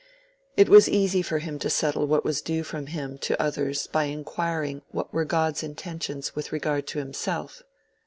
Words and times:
It 0.57 0.67
was 0.67 0.89
easy 0.89 1.21
for 1.21 1.37
him 1.37 1.59
to 1.59 1.69
settle 1.69 2.07
what 2.07 2.25
was 2.25 2.41
due 2.41 2.63
from 2.63 2.87
him 2.87 3.19
to 3.19 3.39
others 3.39 3.85
by 3.85 4.05
inquiring 4.05 4.81
what 4.89 5.13
were 5.13 5.25
God's 5.25 5.61
intentions 5.61 6.35
with 6.35 6.51
regard 6.51 6.87
to 6.87 6.97
himself. 6.97 7.61